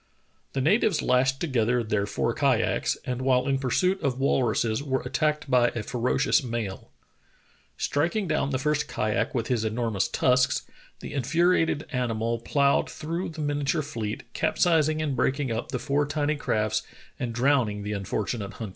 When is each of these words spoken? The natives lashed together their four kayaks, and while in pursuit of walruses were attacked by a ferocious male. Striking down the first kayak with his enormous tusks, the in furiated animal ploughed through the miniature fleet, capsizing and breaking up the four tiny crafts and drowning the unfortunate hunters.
The 0.53 0.61
natives 0.61 1.03
lashed 1.03 1.39
together 1.39 1.83
their 1.83 2.07
four 2.07 2.33
kayaks, 2.33 2.97
and 3.05 3.21
while 3.21 3.45
in 3.47 3.59
pursuit 3.59 4.01
of 4.01 4.17
walruses 4.19 4.81
were 4.81 5.01
attacked 5.03 5.47
by 5.47 5.67
a 5.75 5.83
ferocious 5.83 6.41
male. 6.43 6.89
Striking 7.77 8.27
down 8.27 8.49
the 8.49 8.57
first 8.57 8.87
kayak 8.87 9.35
with 9.35 9.45
his 9.45 9.63
enormous 9.63 10.07
tusks, 10.07 10.63
the 11.01 11.13
in 11.13 11.21
furiated 11.21 11.83
animal 11.93 12.39
ploughed 12.39 12.89
through 12.89 13.29
the 13.29 13.41
miniature 13.41 13.83
fleet, 13.83 14.23
capsizing 14.33 15.03
and 15.03 15.15
breaking 15.15 15.51
up 15.51 15.69
the 15.71 15.77
four 15.77 16.07
tiny 16.07 16.33
crafts 16.35 16.81
and 17.19 17.31
drowning 17.31 17.83
the 17.83 17.93
unfortunate 17.93 18.53
hunters. 18.53 18.69